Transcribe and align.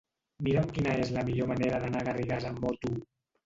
Mira'm 0.47 0.71
quina 0.77 0.95
és 1.03 1.11
la 1.19 1.25
millor 1.29 1.51
manera 1.53 1.85
d'anar 1.87 2.03
a 2.05 2.11
Garrigàs 2.11 2.51
amb 2.53 2.67
moto. 2.69 2.97